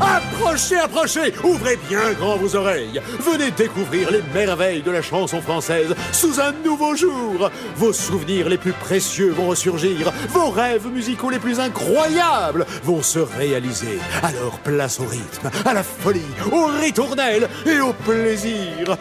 Approchez, 0.00 0.76
approchez, 0.76 1.32
ouvrez 1.42 1.78
bien 1.88 2.12
grand 2.12 2.36
vos 2.36 2.54
oreilles. 2.56 3.00
Venez 3.20 3.50
découvrir 3.50 4.10
les 4.10 4.22
merveilles 4.34 4.82
de 4.82 4.90
la 4.90 5.02
chanson 5.02 5.40
française 5.40 5.94
sous 6.12 6.40
un 6.40 6.52
nouveau 6.64 6.94
jour. 6.94 7.50
Vos 7.76 7.92
souvenirs 7.92 8.48
les 8.48 8.58
plus 8.58 8.72
précieux 8.72 9.30
vont 9.30 9.48
ressurgir, 9.48 10.12
vos 10.30 10.50
rêves 10.50 10.86
musicaux 10.88 11.30
les 11.30 11.38
plus 11.38 11.60
incroyables 11.60 12.66
vont 12.84 13.02
se 13.02 13.18
réaliser. 13.18 13.98
Alors 14.22 14.58
place 14.58 15.00
au 15.00 15.06
rythme, 15.06 15.50
à 15.64 15.74
la 15.74 15.82
folie, 15.82 16.20
au 16.52 16.66
ritournelle 16.66 17.48
et 17.64 17.80
au 17.80 17.92
plaisir. 17.92 18.96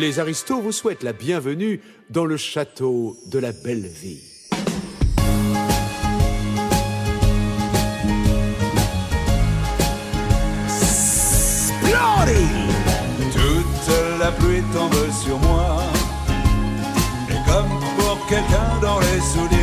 Les 0.00 0.18
aristos 0.18 0.62
vous 0.62 0.72
souhaitent 0.72 1.02
la 1.02 1.12
bienvenue 1.12 1.82
dans 2.08 2.24
le 2.24 2.38
château 2.38 3.18
de 3.26 3.38
la 3.38 3.52
belle 3.52 3.86
vie. 3.86 4.22
Toute 13.30 14.18
la 14.18 14.32
pluie 14.32 14.62
tombe 14.72 15.10
sur 15.22 15.38
moi. 15.40 15.82
Et 17.28 17.50
comme 17.50 17.68
pour 17.98 18.26
quelqu'un 18.26 18.80
dont 18.80 19.00
les 19.00 19.20
souliers 19.20 19.59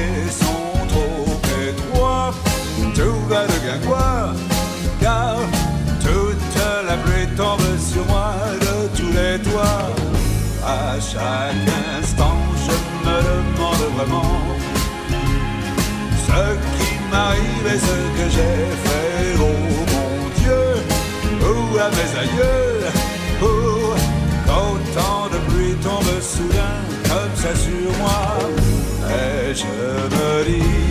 chaque 11.12 11.70
instant, 12.00 12.38
je 12.66 12.76
me 13.06 13.18
demande 13.28 13.86
vraiment 13.96 14.40
ce 16.26 16.42
qui 16.76 16.92
m'arrive 17.10 17.68
et 17.74 17.80
ce 17.88 17.98
que 18.18 18.26
j'ai 18.36 18.60
fait. 18.84 19.38
Oh 19.40 19.58
mon 19.94 20.12
Dieu, 20.40 20.64
ou 21.42 21.78
à 21.78 21.90
mes 21.98 22.12
aïeux, 22.24 22.72
oh, 23.42 23.96
qu'autant 24.46 25.28
de 25.34 25.40
pluie 25.50 25.76
tombe 25.82 26.22
soudain 26.22 26.78
comme 27.10 27.36
ça 27.36 27.56
sur 27.56 27.90
moi. 28.00 28.22
Et 29.10 29.56
je 29.56 29.66
me 30.16 30.44
dis 30.44 30.87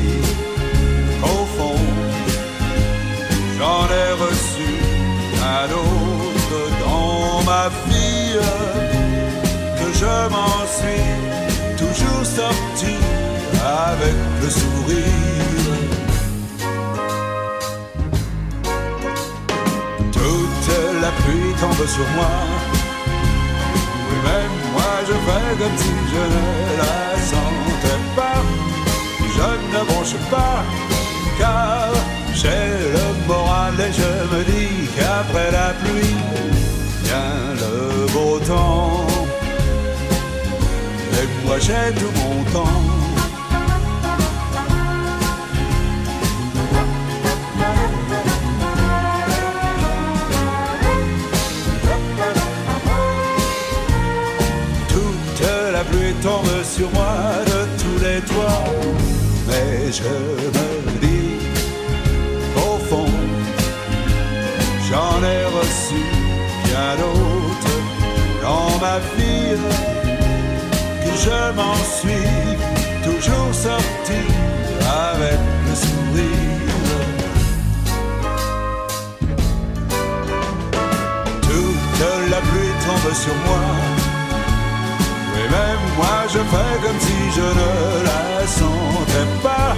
sorti 12.37 12.97
avec 13.89 14.17
le 14.43 14.49
sourire. 14.61 15.75
Toute 20.13 20.71
la 21.03 21.13
pluie 21.21 21.53
tombe 21.61 21.87
sur 21.97 22.09
moi. 22.17 22.35
Oui, 24.07 24.19
même 24.29 24.57
moi 24.75 24.93
je 25.09 25.17
fais 25.27 25.49
comme 25.61 25.79
si 25.85 25.95
je 26.13 26.25
ne 26.35 26.47
la 26.83 26.99
sentais 27.31 28.03
pas. 28.19 28.41
Je 29.37 29.49
ne 29.73 29.81
bronche 29.89 30.19
pas, 30.31 30.59
car 31.39 31.89
j'ai 32.41 32.67
le 32.97 33.07
moral 33.27 33.75
et 33.87 33.93
je 34.01 34.13
me 34.33 34.41
dis 34.51 34.77
qu'après 34.95 35.51
la 35.61 35.69
pluie 35.81 36.17
vient 37.05 37.41
le 37.63 38.13
beau 38.13 38.39
temps. 38.41 39.06
Et 41.19 41.47
moi 41.47 41.59
j'ai 41.59 41.95
tout 41.99 42.13
mon 42.21 42.43
temps. 42.53 42.81
Toute 54.89 55.49
la 55.73 55.85
pluie 55.85 56.15
tombe 56.23 56.63
sur 56.65 56.91
moi 56.93 57.17
de 57.47 57.61
tous 57.81 58.05
les 58.05 58.21
toits. 58.21 58.65
Mais 59.49 59.93
je 59.93 60.03
me 60.57 60.99
dis, 61.01 61.37
au 62.57 62.79
fond, 62.89 63.07
j'en 64.89 65.23
ai 65.23 65.45
reçu 65.59 66.03
bien 66.65 66.97
d'autres 67.01 67.79
dans 68.43 68.79
ma 68.81 68.99
vie. 69.17 70.06
Je 71.25 71.53
m'en 71.57 71.75
suis 71.99 72.29
toujours 73.03 73.53
sorti 73.53 74.21
avec 75.09 75.41
le 75.67 75.75
sourire. 75.75 76.77
Toute 81.43 82.31
la 82.31 82.41
pluie 82.49 82.75
tombe 82.85 83.15
sur 83.15 83.35
moi. 83.47 83.65
Et 85.39 85.49
même 85.57 85.85
moi 85.97 86.19
je 86.29 86.39
fais 86.39 86.75
comme 86.85 87.01
si 87.01 87.19
je 87.37 87.49
ne 87.61 88.05
la 88.05 88.47
sentais 88.47 89.29
pas. 89.43 89.75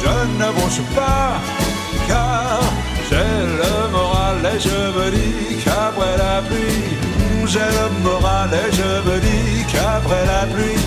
Je 0.00 0.14
ne 0.38 0.52
bronche 0.52 0.82
pas, 0.96 1.40
car 2.08 2.60
j'ai 3.08 3.32
le 3.60 3.74
moral 3.92 4.38
et 4.54 4.58
je 4.58 4.80
me 4.96 5.10
dis 5.10 5.62
qu'après 5.62 6.16
la 6.18 6.42
pluie, 6.42 7.01
j'ai 7.46 7.58
le 7.58 7.88
moral 8.02 8.50
et 8.52 8.72
je 8.72 9.10
me 9.10 9.20
dis 9.20 9.64
qu'après 9.72 10.24
la 10.26 10.46
pluie, 10.52 10.82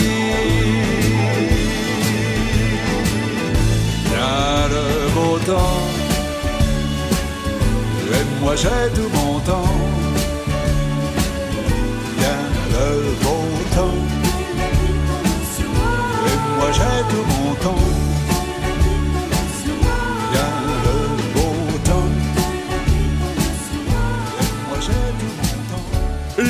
vient 4.05 4.67
le 4.75 4.85
beau 5.13 5.37
temps. 5.39 5.81
Et 8.11 8.41
moi 8.41 8.55
j'ai 8.55 8.85
tout 8.95 9.09
mon 9.13 9.39
temps 9.39 9.75
vient 12.17 12.47
le 12.73 12.87
beau 13.23 13.43
temps. 13.75 14.01
Et 16.27 16.37
moi 16.57 16.69
j'ai 16.71 16.99
tout 17.11 17.25
mon 17.27 17.43
temps. 17.43 17.48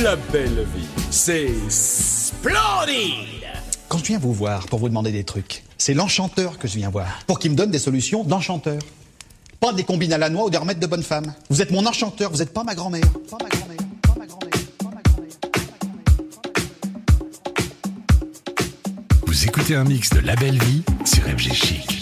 La 0.02 0.16
belle 0.16 0.66
vie, 0.74 0.86
c'est 1.10 1.50
splendide 1.68 2.54
Quand 3.88 3.98
je 3.98 4.04
viens 4.04 4.18
vous 4.18 4.32
voir 4.32 4.66
pour 4.68 4.78
vous 4.78 4.88
demander 4.88 5.12
des 5.12 5.24
trucs, 5.24 5.62
c'est 5.76 5.92
l'enchanteur 5.92 6.58
que 6.58 6.66
je 6.66 6.76
viens 6.76 6.88
voir. 6.88 7.06
Pour 7.26 7.38
qu'il 7.38 7.50
me 7.50 7.56
donne 7.56 7.70
des 7.70 7.78
solutions 7.78 8.24
d'enchanteur. 8.24 8.78
Pas 9.58 9.74
des 9.74 9.84
combines 9.84 10.14
à 10.14 10.18
la 10.18 10.30
noix 10.30 10.46
ou 10.46 10.50
des 10.50 10.56
remèdes 10.56 10.78
de 10.78 10.86
bonne 10.86 11.02
femme. 11.02 11.34
Vous 11.50 11.60
êtes 11.60 11.70
mon 11.70 11.84
enchanteur, 11.84 12.30
vous 12.30 12.38
n'êtes 12.38 12.54
pas 12.54 12.64
ma 12.64 12.74
grand-mère. 12.74 13.04
Pas 13.30 13.36
ma 13.42 13.48
grand-mère. 13.50 13.76
pas 14.02 14.14
ma 14.18 14.26
grand-mère, 14.26 14.50
pas 14.78 14.88
ma 14.88 15.02
grand-mère, 15.02 15.38
pas 15.38 15.58
ma 15.66 15.78
grand-mère. 15.78 16.04
Vous 19.26 19.44
écoutez 19.44 19.74
un 19.74 19.84
mix 19.84 20.08
de 20.10 20.20
La 20.20 20.34
Belle 20.36 20.62
Vie 20.62 20.82
sur 21.04 21.24
FG 21.24 21.52
Chic. 21.52 21.99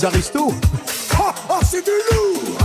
les 0.00 0.04
aristos. 0.06 0.52
Ah, 1.18 1.60
c'est 1.62 1.84
du 1.84 1.90
lourd 1.90 2.58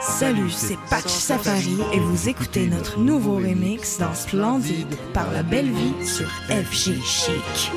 Salut, 0.00 0.50
c'est 0.50 0.76
Patch 0.90 1.06
Safari 1.06 1.78
et 1.92 1.98
vous 1.98 2.28
écoutez 2.28 2.66
notre 2.66 2.98
nouveau 2.98 3.36
remix 3.36 3.98
dans 3.98 4.14
Splendide 4.14 4.96
par 5.14 5.30
la 5.32 5.42
belle 5.42 5.70
vie 5.70 6.06
sur 6.06 6.28
FG 6.48 7.02
Chic. 7.02 7.72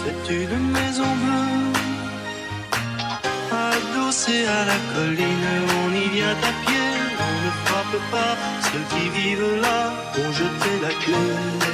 C'est 0.00 0.34
une 0.34 0.70
maison 0.72 1.04
bleue, 1.22 1.72
adossée 3.52 4.46
à 4.46 4.64
la 4.64 4.76
colline, 4.94 5.68
on 5.84 5.90
y 5.94 6.08
vient 6.08 6.30
à 6.30 6.66
pied, 6.66 6.80
on 7.20 7.44
ne 7.44 7.50
frappe 7.64 8.10
pas 8.10 8.53
ceux 8.74 8.96
qui 8.96 9.08
vivent 9.08 9.60
là 9.62 9.92
ont 10.18 10.32
jeté 10.32 10.70
la 10.82 10.88
queue. 10.88 11.73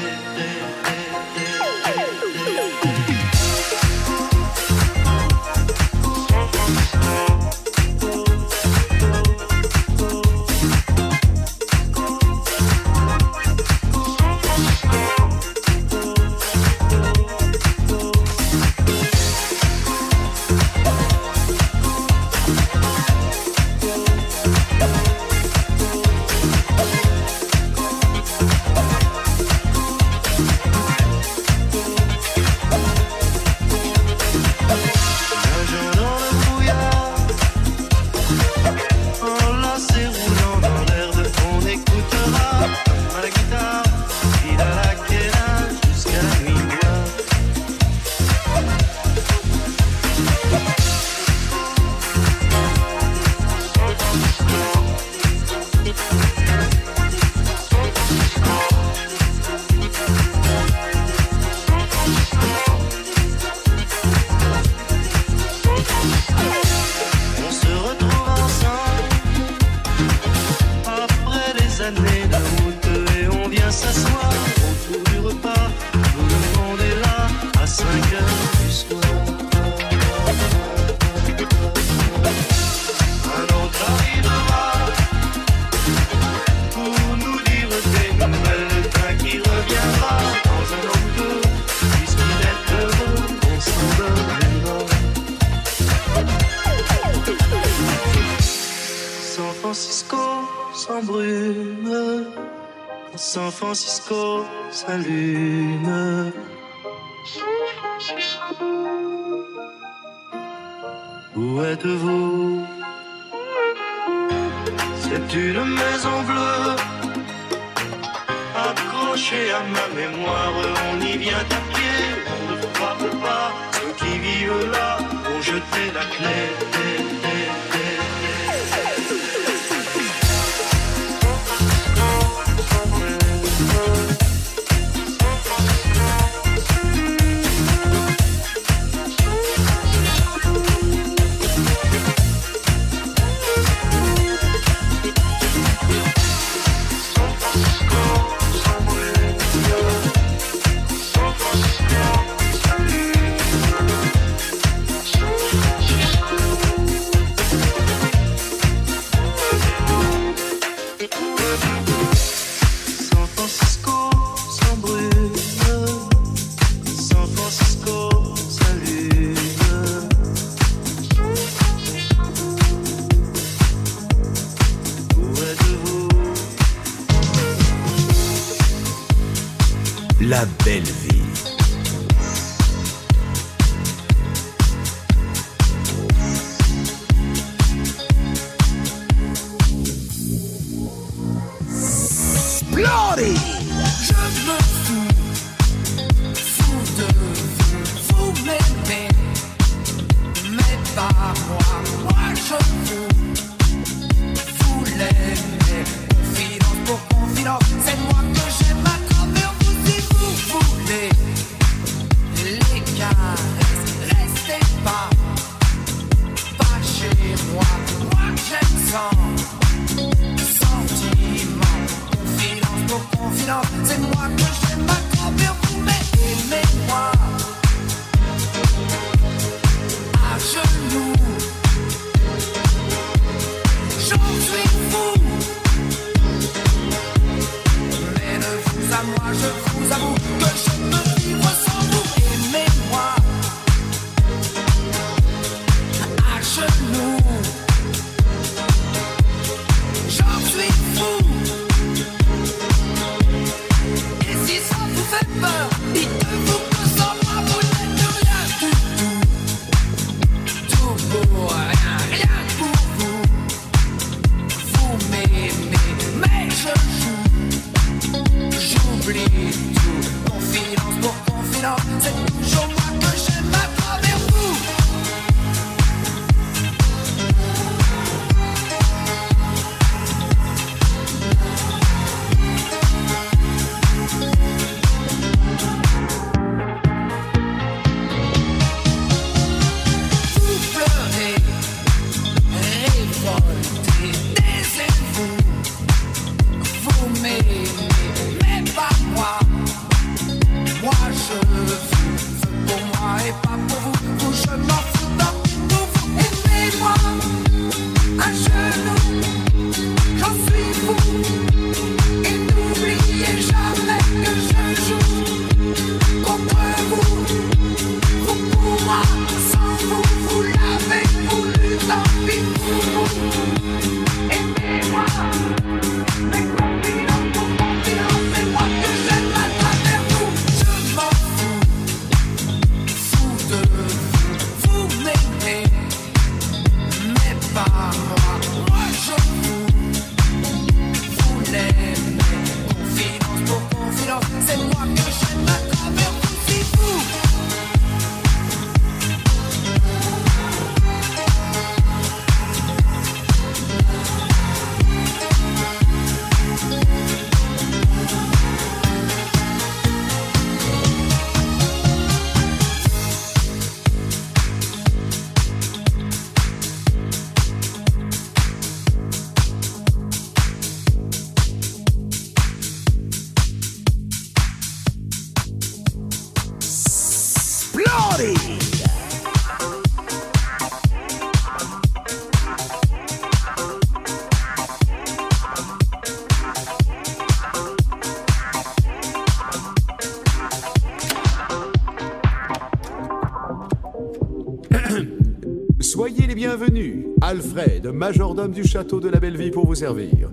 Du 398.49 398.65
château 398.65 399.01
de 399.01 399.09
la 399.09 399.21
Belle-Vie 399.21 399.51
pour 399.51 399.67
vous 399.67 399.75
servir. 399.75 400.31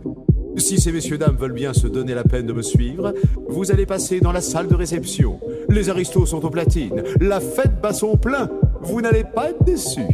Si 0.58 0.80
ces 0.80 0.92
messieurs 0.92 1.18
dames 1.18 1.36
veulent 1.36 1.54
bien 1.54 1.74
se 1.74 1.88
donner 1.88 2.14
la 2.14 2.24
peine 2.24 2.48
de 2.48 2.54
me 2.54 2.62
suivre, 2.62 3.14
vous 3.48 3.72
allez 3.72 3.86
passer 3.86 4.20
dans 4.20 4.32
la 4.32 4.42
salle 4.42 4.68
de 4.68 4.76
réception. 4.76 5.40
Les 5.70 5.90
aristos 5.90 6.26
sont 6.26 6.44
aux 6.44 6.50
platines. 6.50 7.04
La 7.20 7.40
fête 7.40 7.80
bat 7.82 7.94
son 7.94 8.18
plein. 8.18 8.50
Vous 8.82 9.02
n'allez 9.02 9.24
pas 9.24 9.52
être 9.52 9.64
déçus. 9.64 10.08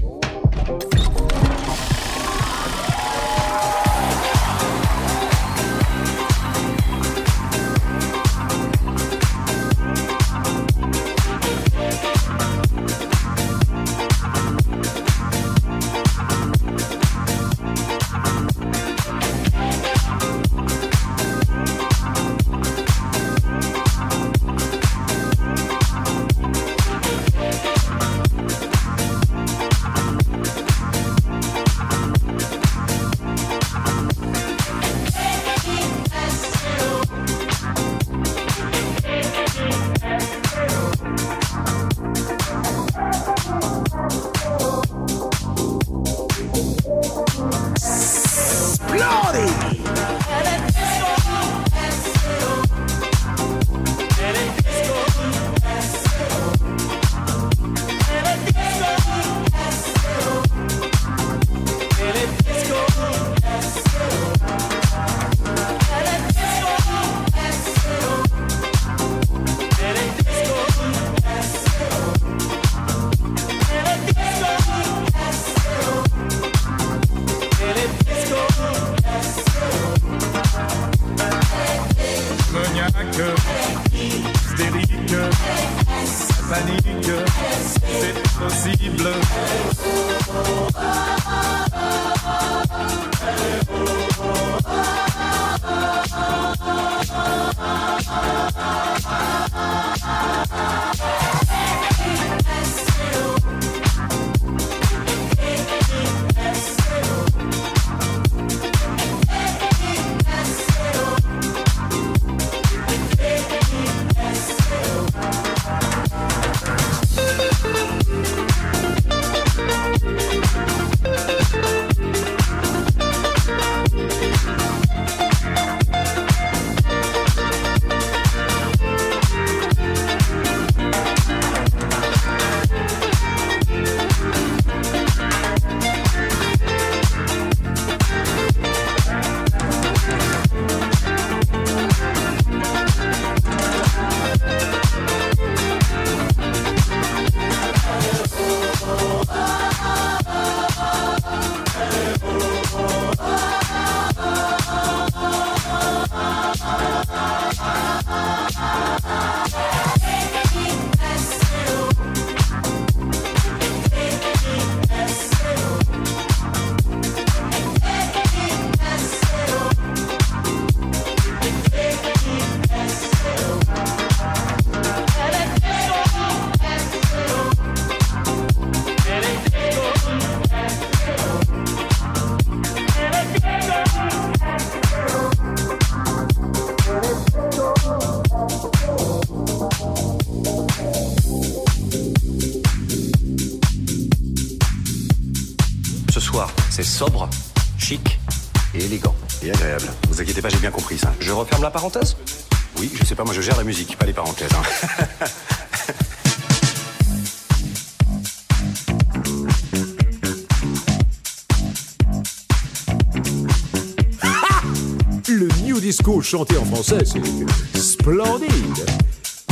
Chanté 216.34 216.58
en 216.58 216.66
français, 216.66 216.98
c'est 217.06 217.80
splendide. 217.80 218.50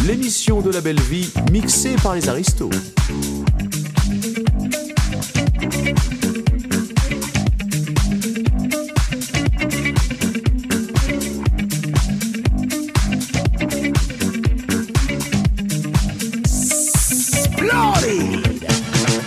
L'émission 0.08 0.62
de 0.62 0.72
la 0.72 0.82
belle 0.82 1.00
vie 1.00 1.30
mixée 1.52 1.96
par 2.02 2.16
les 2.16 2.28
aristos. 2.28 2.72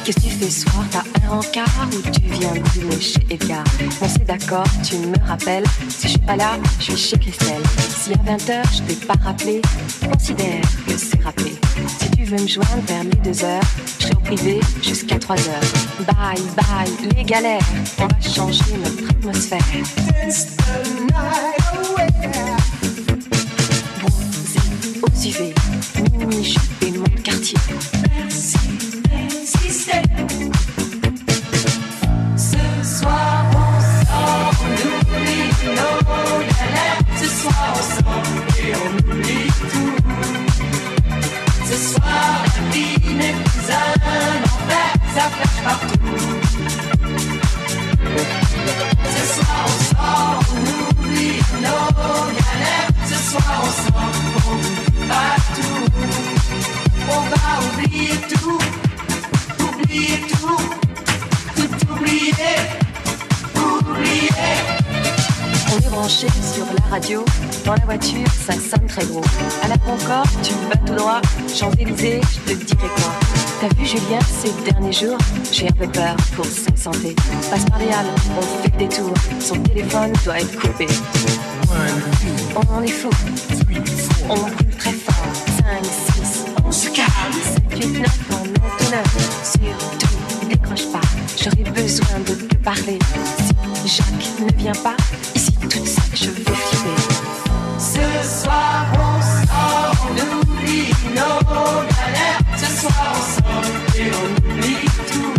Qu'est-ce 0.04 0.16
que 0.16 0.22
tu 0.22 0.30
fais 0.30 0.50
ce 0.50 0.60
soir? 0.62 0.84
T'as 0.90 1.04
un 1.24 1.30
rencard 1.30 1.88
ou 1.92 2.10
tu 2.10 2.20
viens 2.32 2.52
dîner 2.74 3.00
chez 3.00 3.20
Edgar 3.30 3.64
On 4.02 4.08
s'est 4.08 4.24
d'accord, 4.26 4.66
tu 4.82 4.96
me 4.96 5.16
rappelles. 5.26 5.64
Suis 6.34 6.40
pas 6.40 6.56
là, 6.56 6.58
je 6.80 6.84
suis 6.84 6.96
chez 6.96 7.18
Christelle. 7.18 7.62
Si 7.96 8.12
à 8.12 8.16
20h 8.16 8.62
je 8.74 8.82
t'ai 8.82 9.06
pas 9.06 9.14
rappelé, 9.22 9.62
considère 10.10 10.62
que 10.84 10.96
c'est 10.96 11.22
rappelé. 11.22 11.52
Si 12.00 12.10
tu 12.10 12.24
veux 12.24 12.42
me 12.42 12.48
joindre 12.48 12.82
vers 12.88 13.04
les 13.04 13.30
2h, 13.30 13.60
je 14.00 14.04
serai 14.04 14.14
au 14.16 14.20
privé 14.20 14.60
jusqu'à 14.82 15.16
3h. 15.16 15.38
Bye 16.00 16.42
bye, 16.56 17.14
les 17.16 17.22
galères, 17.22 17.60
on 17.98 18.08
va 18.08 18.20
changer 18.20 18.64
notre 18.82 19.10
atmosphère. 19.10 19.62
Ce 41.66 41.76
soir, 41.92 42.44
la 42.44 42.60
vie 42.72 43.14
n'est 43.14 43.32
plus 43.32 43.68
un 43.70 44.42
enfer, 44.44 44.90
ça 45.14 45.24
flash 45.30 45.58
partout. 45.64 45.98
Ce 49.14 49.22
soir, 49.34 49.60
on 49.64 49.78
sort, 49.94 50.40
on 50.52 51.00
oublie 51.00 51.40
nos 51.62 51.86
galères. 52.36 52.90
Ce 53.08 53.16
soir, 53.30 53.52
on 53.62 53.72
sort, 53.84 54.14
on 54.48 55.08
partout. 55.08 55.84
On 57.08 57.20
va 57.20 57.44
oublier 57.66 58.16
tout, 58.32 58.62
oublier 59.64 60.18
tout, 60.30 60.62
tout 61.56 61.92
oublier, 61.92 62.54
oublier. 63.56 64.30
On 65.72 65.78
est 65.78 65.90
branché 65.90 66.28
sur 66.28 66.66
la 66.66 66.90
radio, 66.90 67.24
dans 67.64 67.74
la 67.74 67.84
voiture, 67.84 68.28
ça. 68.46 68.73
À 68.96 69.66
la 69.66 69.76
Concorde, 69.78 70.28
tu 70.44 70.52
vas 70.70 70.76
tout 70.86 70.94
droit. 70.94 71.20
Champs-Élysées, 71.52 72.20
je 72.46 72.52
te 72.52 72.64
dirai 72.64 72.88
quoi. 72.94 73.12
T'as 73.60 73.74
vu 73.74 73.84
Julien 73.84 74.20
ces 74.40 74.52
derniers 74.70 74.92
jours 74.92 75.18
J'ai 75.50 75.66
un 75.66 75.72
peu 75.72 75.88
peur 75.88 76.14
pour 76.36 76.44
sa 76.44 76.76
santé. 76.76 77.16
Passe 77.50 77.64
par 77.64 77.80
les 77.80 77.88
halles, 77.88 78.06
on 78.38 78.62
fait 78.62 78.76
des 78.76 78.88
tours. 78.88 79.12
Son 79.40 79.56
téléphone 79.62 80.12
doit 80.24 80.38
être 80.38 80.60
coupé. 80.60 80.86
On 82.70 82.82
est 82.82 82.88
fou. 82.88 83.10
On 84.28 84.34
brûle 84.36 84.76
très 84.78 84.92
fort. 84.92 85.26
5, 85.56 85.84
6, 86.22 86.44
on 86.64 86.70
se 86.70 86.90
calme. 86.90 87.08
7, 87.72 87.84
8, 87.84 87.98
9, 87.98 88.18
on 88.30 88.36
monte 88.36 88.90
9. 88.92 89.42
Surtout, 89.42 90.48
décroche 90.48 90.86
pas. 90.92 91.00
J'aurais 91.36 91.68
besoin 91.68 92.20
de 92.28 92.34
te 92.34 92.54
parler. 92.58 93.00
Si 93.84 93.88
Jacques 93.88 94.40
ne 94.40 94.56
vient 94.56 94.72
pas, 94.84 94.96
ici 95.34 95.50
toute 95.50 95.84
seule, 95.84 96.04
je 96.14 96.30
vais 96.30 96.54
filer. 96.54 97.23
Soir 102.84 103.12
on 103.16 103.22
sort 103.34 103.68
et 103.98 104.08
on 104.20 104.26
oublie 104.50 104.88
tout. 105.10 105.34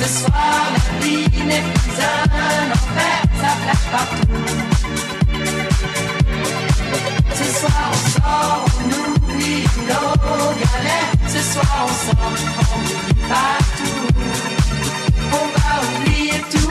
Ce 0.00 0.06
soir 0.20 0.60
la 0.74 0.84
vie 1.04 1.28
n'est 1.48 1.66
plus 1.78 1.96
un 2.00 2.66
enfer, 2.76 3.18
ça 3.40 3.50
flash 3.62 3.84
partout. 3.94 4.38
Ce 7.38 7.46
soir 7.58 7.84
on 7.90 7.98
sort, 8.14 8.64
on 8.78 8.90
oublie 9.04 9.64
nos 9.88 10.50
galères. 10.62 11.12
Ce 11.34 11.40
soir 11.52 11.72
on 11.82 11.92
on 12.26 12.32
oublie 12.78 13.18
partout. 13.34 14.00
On 15.40 15.46
va 15.54 15.70
oublier 15.86 16.38
tout, 16.52 16.67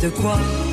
de 0.00 0.08
quoi. 0.08 0.71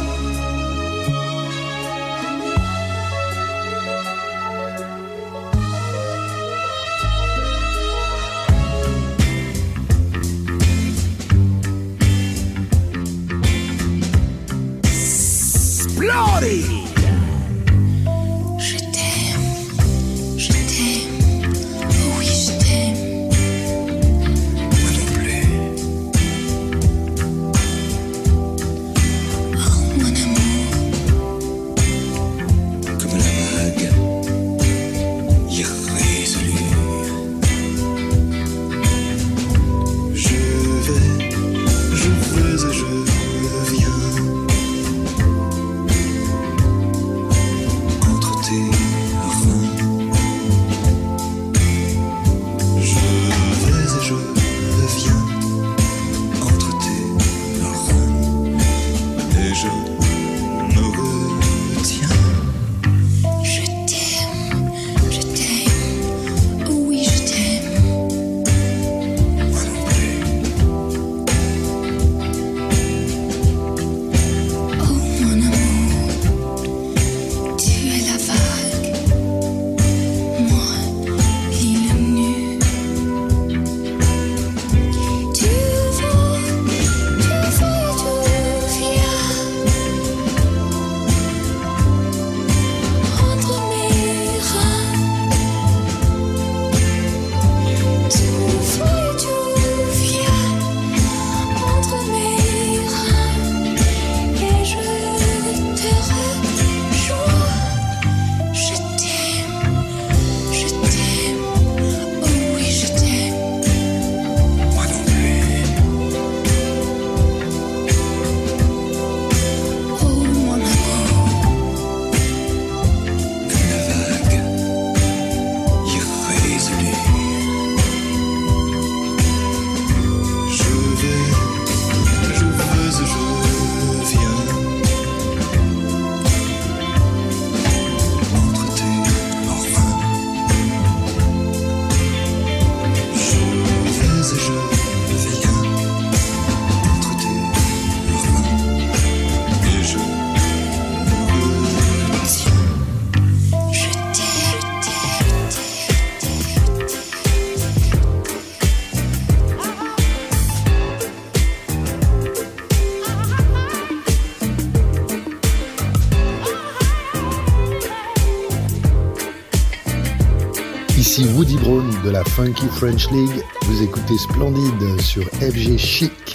de 172.10 172.13
la 172.13 172.24
Funky 172.24 172.67
French 172.67 173.10
League. 173.12 173.43
Vous 173.63 173.84
écoutez 173.84 174.17
Splendide 174.17 175.02
sur 175.02 175.24
FG 175.26 175.78
Chic. 175.78 176.29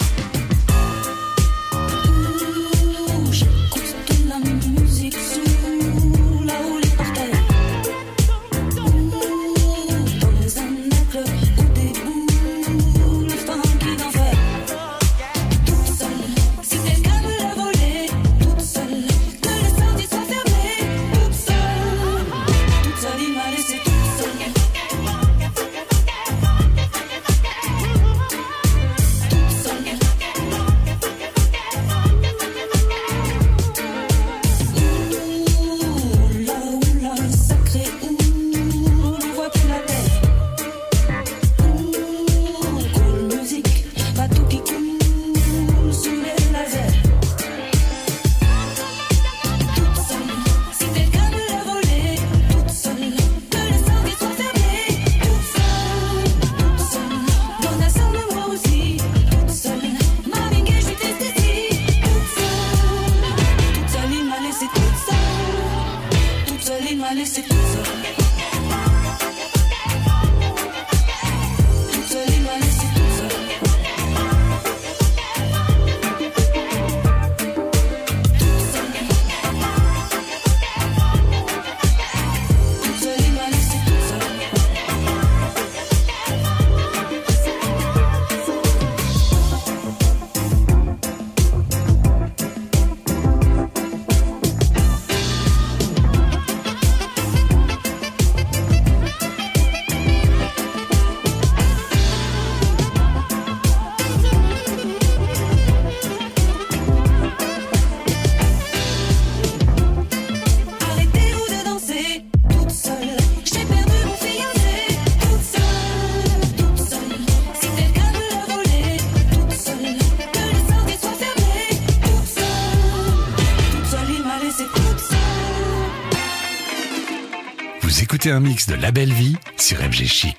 C'est 128.25 128.31
un 128.31 128.39
mix 128.39 128.65
de 128.65 128.73
La 128.73 128.91
Belle 128.91 129.13
Vie 129.13 129.35
sur 129.55 129.77
MG 129.77 130.07
Chic. 130.07 130.34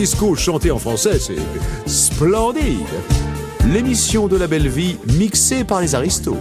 disco 0.00 0.34
chanté 0.34 0.70
en 0.70 0.78
français, 0.78 1.18
c'est 1.18 1.36
splendide. 1.84 2.86
L'émission 3.66 4.28
de 4.28 4.36
la 4.38 4.46
belle 4.46 4.66
vie 4.66 4.96
mixée 5.18 5.62
par 5.62 5.82
les 5.82 5.94
aristos. 5.94 6.38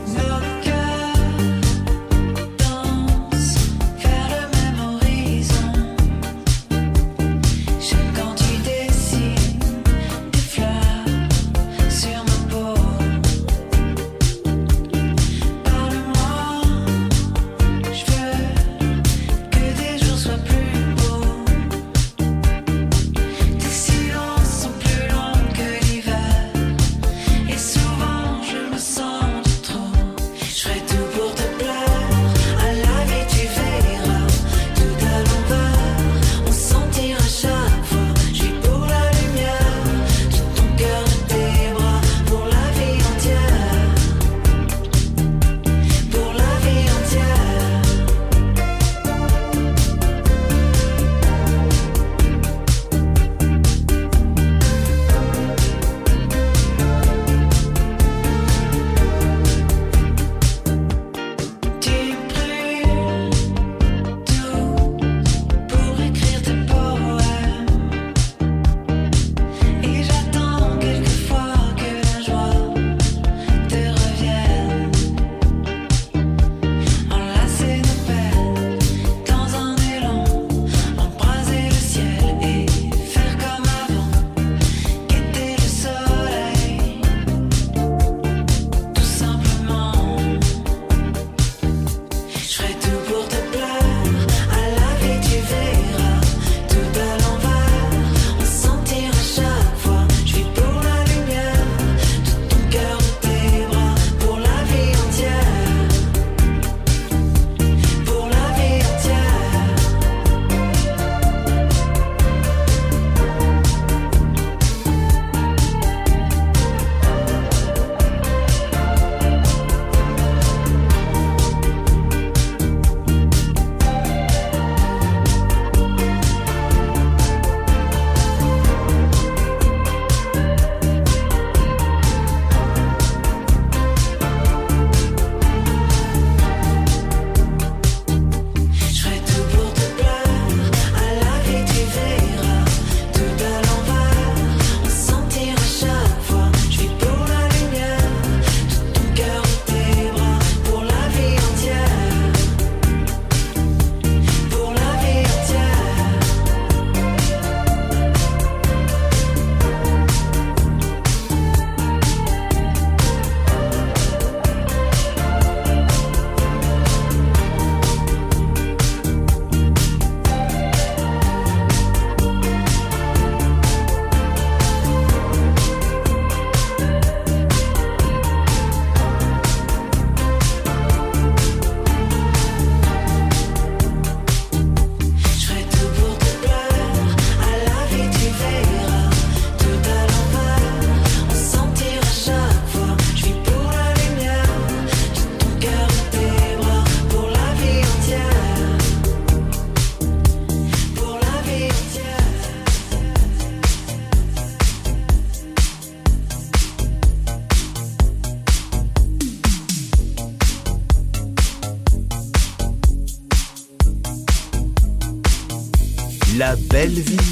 belle 216.80 217.02
vie. 217.02 217.29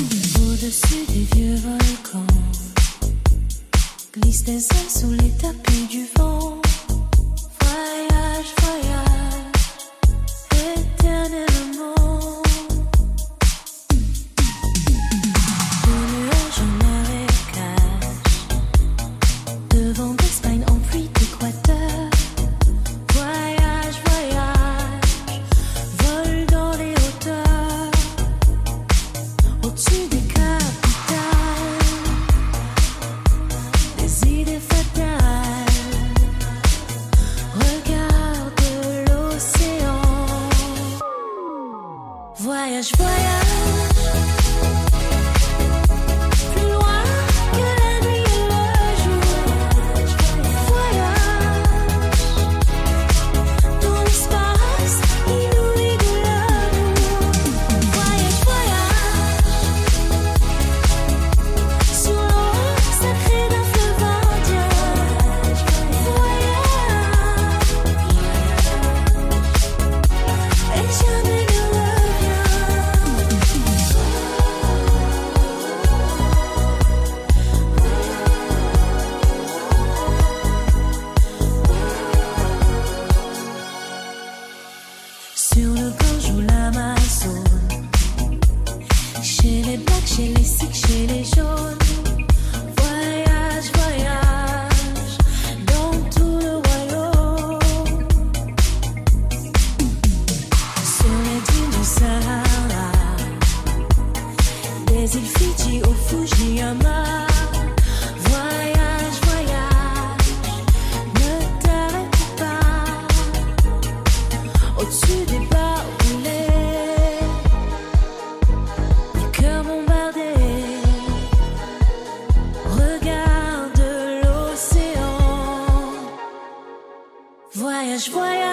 why 128.10 128.47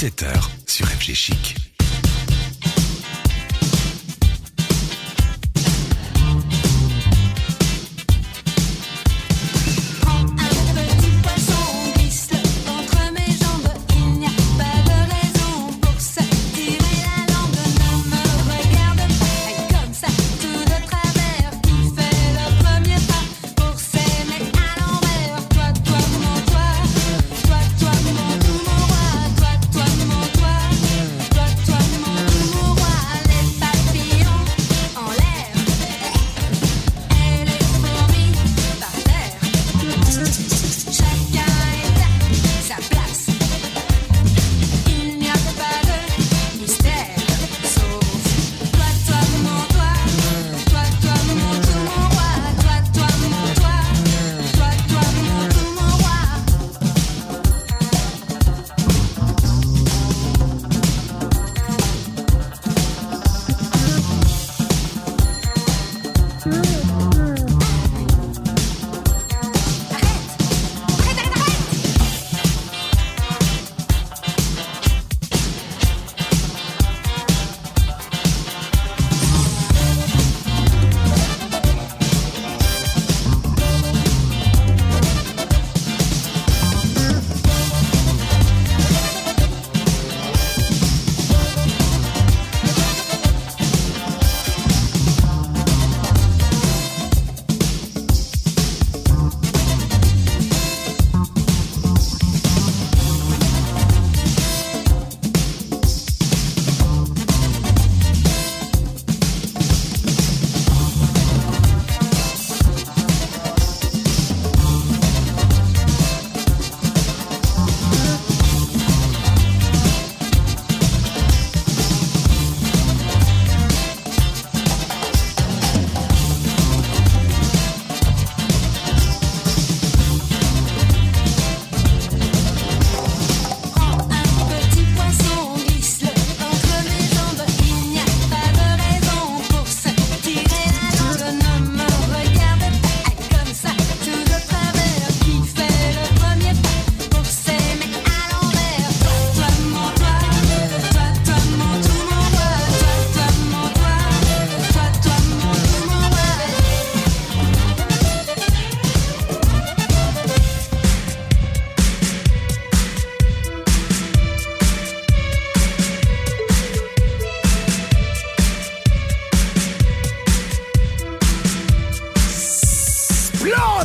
17h 0.00 0.32
sur 0.66 0.86
FG 0.86 1.14
Chic. 1.14 1.39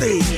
Splendide 0.06 0.35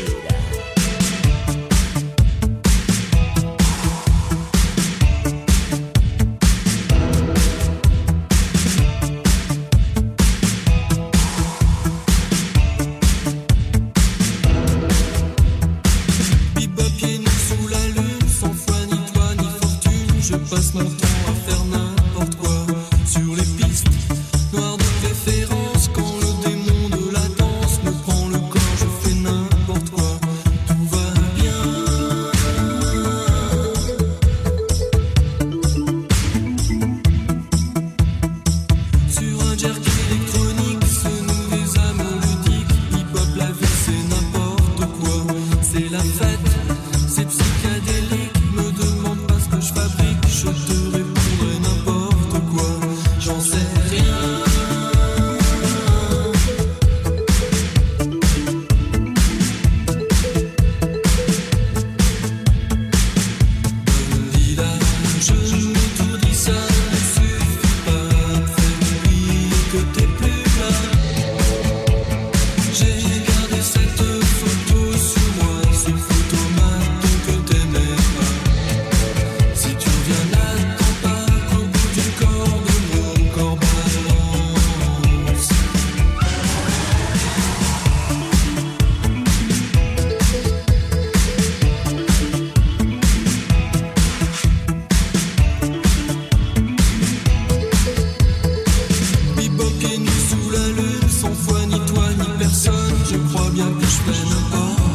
ni 102.17 102.39
personne, 102.39 102.75
je 103.11 103.17
crois 103.29 103.51
bien 103.51 103.67
que 103.67 103.87
je 103.87 104.03
peine 104.03 104.33
encore. 104.47 104.88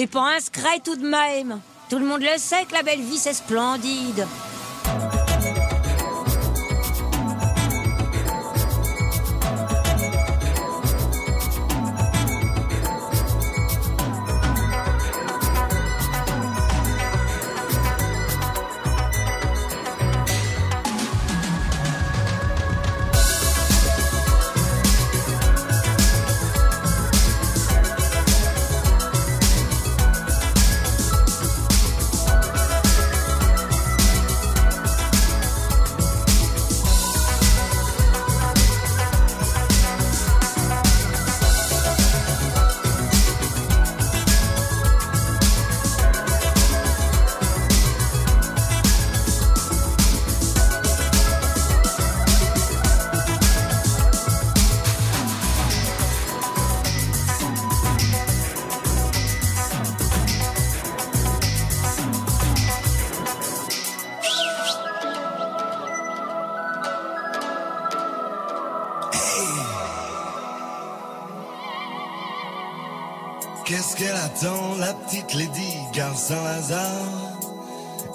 C'est 0.00 0.06
pas 0.06 0.36
un 0.36 0.38
secret 0.38 0.78
tout 0.84 0.94
de 0.94 1.08
même. 1.08 1.58
Tout 1.90 1.98
le 1.98 2.06
monde 2.06 2.22
le 2.22 2.38
sait 2.38 2.64
que 2.66 2.72
la 2.72 2.84
belle 2.84 3.00
vie 3.00 3.18
c'est 3.18 3.32
splendide. 3.32 4.28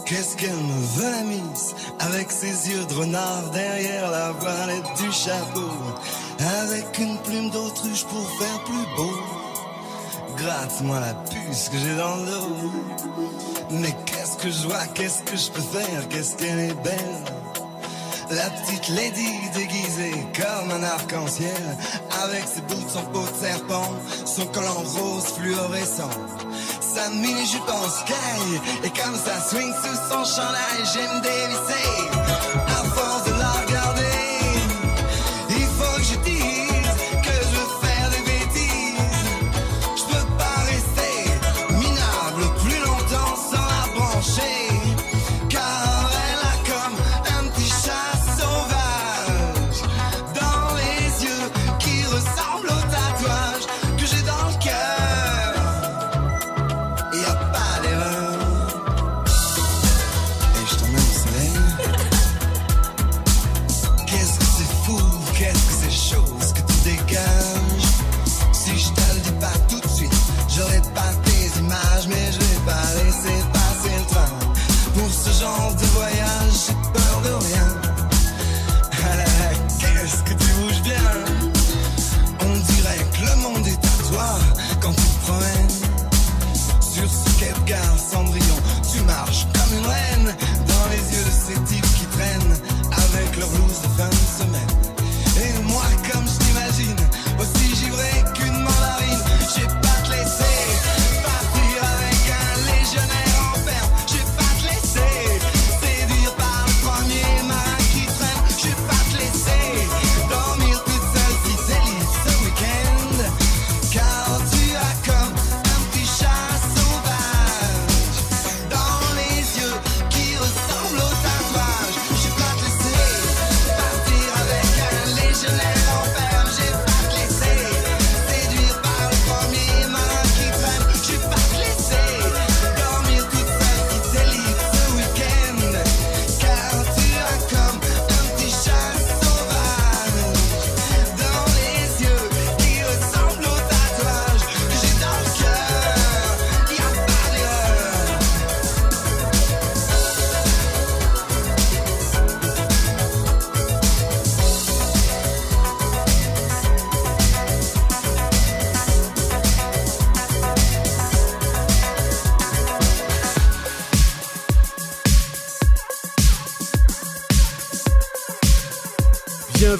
Qu'est-ce 0.05 0.36
qu'elle 0.38 0.51
me 0.51 0.86
veut 0.97 1.09
la 1.09 2.05
Avec 2.05 2.32
ses 2.32 2.70
yeux 2.70 2.86
de 2.86 2.93
renard 2.93 3.49
derrière 3.51 4.11
la 4.11 4.32
voilette 4.34 4.86
du 5.01 5.11
chapeau. 5.11 5.72
Avec 6.61 6.99
une 6.99 7.18
plume 7.20 7.49
d'autruche 7.49 8.03
pour 8.03 8.30
faire 8.38 8.64
plus 8.66 8.86
beau. 8.95 9.14
Gratte-moi 10.38 10.99
la 10.99 11.14
puce 11.16 11.70
que 11.70 11.78
j'ai 11.80 11.95
dans 11.95 12.18
le 12.18 12.26
dos. 12.26 12.72
Mais 13.72 13.95
qu'est-ce 14.05 14.38
que 14.38 14.51
je 14.51 14.68
vois, 14.68 14.86
qu'est-ce 14.93 15.24
que 15.24 15.36
je 15.36 15.49
peux 15.49 15.80
faire? 15.80 16.07
Qu'est-ce 16.09 16.36
qu'elle 16.36 16.59
est 16.59 16.84
belle? 16.84 17.24
La 18.30 18.49
petite 18.51 18.89
lady 18.89 19.30
déguisée 19.55 20.26
comme 20.36 20.70
un 20.72 20.84
arc-en-ciel. 20.84 21.78
Avec 22.24 22.43
ses 22.47 22.61
boots 22.61 22.95
en 22.95 23.11
peau 23.11 23.22
de 23.22 23.45
serpent 23.45 23.91
Son 24.26 24.45
collant 24.47 24.84
rose 24.84 25.26
fluorescent 25.36 26.09
Sa 26.94 27.10
mini-jupe 27.10 27.70
en 27.70 27.89
sky 27.89 28.62
Et 28.84 28.89
comme 28.89 29.16
ça 29.16 29.41
swing 29.50 29.74
sous 29.74 29.96
son 30.10 30.24
chandail 30.26 30.84
J'aime 30.94 31.22
dévisser 31.22 32.23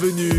bienvenue. 0.04 0.33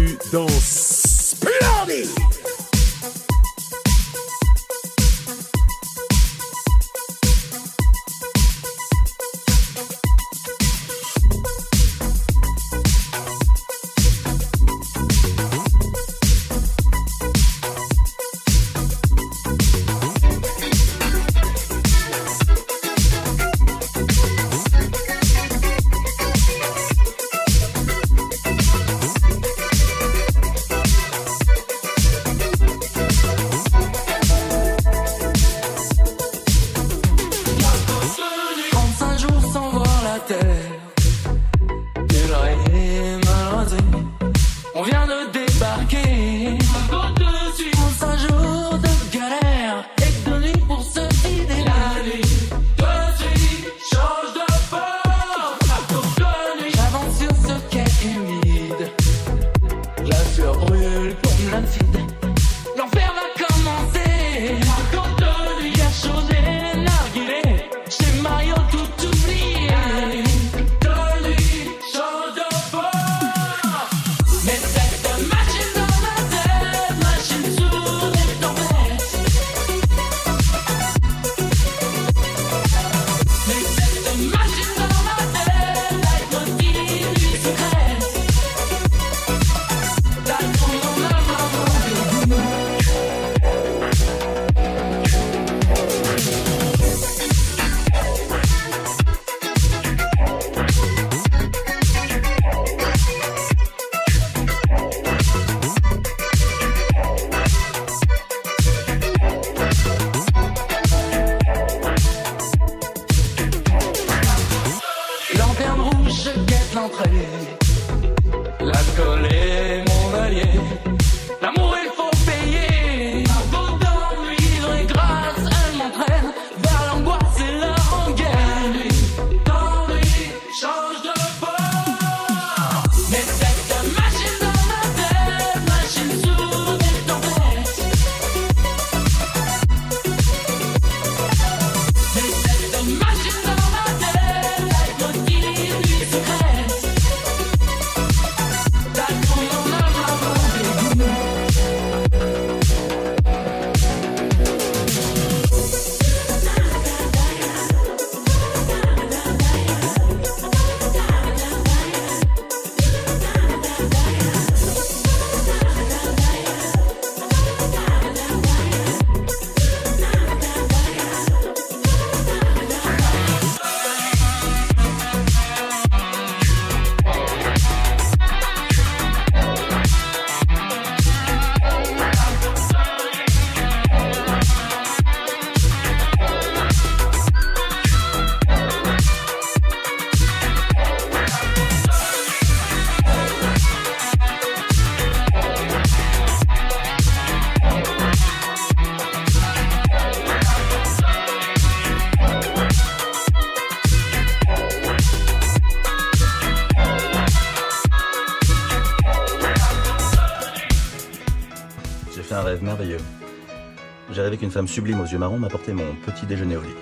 qu'une 214.37 214.51
femme 214.51 214.68
sublime 214.68 215.01
aux 215.01 215.07
yeux 215.07 215.18
marrons 215.18 215.39
m'a 215.39 215.49
porté 215.49 215.72
mon 215.72 215.95
petit 216.07 216.26
déjeuner 216.26 216.57
au 216.57 216.62
lit. 216.62 216.74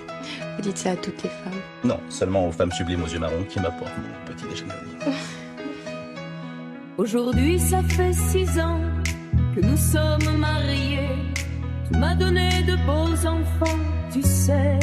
Vous 0.57 0.62
dites 0.62 0.78
ça 0.78 0.92
à 0.92 0.96
toutes 0.96 1.22
les 1.22 1.28
femmes 1.28 1.61
Non, 1.84 1.98
seulement 2.09 2.48
aux 2.48 2.53
femmes 2.53 2.72
sublimes 2.72 3.03
aux 3.03 3.09
yeux 3.09 3.18
marrons 3.18 3.44
qui 3.48 3.61
m'apportent 3.61 3.92
mon 3.98 4.32
petit 4.32 4.44
déjeuner 4.46 4.72
au 4.72 5.11
lit. 5.11 5.16
Aujourd'hui, 6.98 7.59
ça 7.59 7.82
fait 7.82 8.12
six 8.12 8.61
ans 8.61 8.80
que 9.55 9.61
nous 9.61 9.76
sommes 9.76 10.38
mariés. 10.38 11.09
Tu 11.90 11.98
m'as 11.98 12.14
donné 12.14 12.62
de 12.62 12.76
beaux 12.86 13.26
enfants, 13.26 13.78
tu 14.12 14.22
sais. 14.22 14.78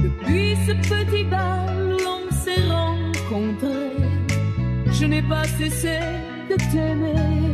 Depuis 0.00 0.56
ce 0.66 0.72
petit 0.72 1.24
bal 1.24 1.94
où 1.94 1.98
l'on 2.04 2.30
s'est 2.30 2.66
rencontrés, 2.68 3.96
je 4.90 5.04
n'ai 5.04 5.22
pas 5.22 5.44
cessé 5.44 5.98
de 6.50 6.56
t'aimer. 6.72 7.53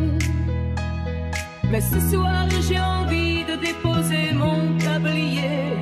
Mais 1.70 1.80
ce 1.80 2.00
soir, 2.00 2.48
j'ai 2.68 2.80
envie 2.80 3.44
de 3.44 3.54
déposer 3.54 4.32
mon 4.34 4.76
tablier, 4.78 5.76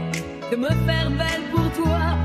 de 0.50 0.56
me 0.56 0.68
faire 0.68 1.10
belle 1.10 1.44
pour 1.50 1.70
toi. 1.82 2.17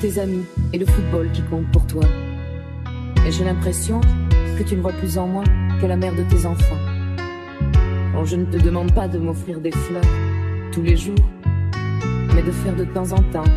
tes 0.00 0.18
amis 0.20 0.44
et 0.72 0.78
le 0.78 0.86
football 0.86 1.30
qui 1.32 1.42
compte 1.42 1.66
pour 1.72 1.86
toi. 1.86 2.04
Et 3.26 3.32
j'ai 3.32 3.44
l'impression 3.44 4.00
que 4.56 4.62
tu 4.62 4.76
ne 4.76 4.80
vois 4.80 4.92
plus 4.92 5.18
en 5.18 5.26
moi 5.26 5.44
que 5.80 5.86
la 5.86 5.96
mère 5.96 6.14
de 6.14 6.22
tes 6.22 6.46
enfants. 6.46 6.78
Bon, 8.14 8.24
je 8.24 8.36
ne 8.36 8.44
te 8.44 8.58
demande 8.58 8.94
pas 8.94 9.08
de 9.08 9.18
m'offrir 9.18 9.60
des 9.60 9.72
fleurs 9.72 10.02
tous 10.72 10.82
les 10.82 10.96
jours, 10.96 11.28
mais 12.34 12.42
de 12.42 12.52
faire 12.52 12.76
de 12.76 12.84
temps 12.84 13.12
en 13.12 13.22
temps 13.32 13.50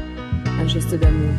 un 0.59 0.67
geste 0.67 0.95
d'amour. 0.95 1.33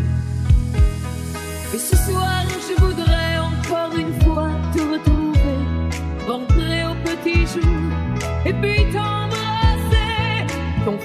Et 1.74 1.78
ce 1.78 1.96
soir, 1.96 2.42
je 2.48 2.80
voudrais 2.84 3.38
encore 3.38 3.96
une 3.98 4.20
fois 4.22 4.50
te 4.74 4.82
retrouver, 4.82 5.58
rentrer 6.28 6.84
au 6.86 6.94
petit 7.04 7.46
jour, 7.46 7.72
et 8.46 8.52
puis 8.52 8.84
t'embrasser. 8.92 10.46
Ton 10.84 10.96